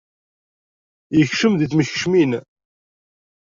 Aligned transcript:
Yekcem 1.17 1.53
deg 1.59 1.69
temkecmin. 1.71 2.31